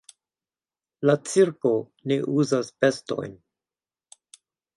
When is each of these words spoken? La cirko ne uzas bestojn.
La 1.09 1.15
cirko 1.31 1.73
ne 2.13 2.17
uzas 2.41 2.73
bestojn. 2.81 3.37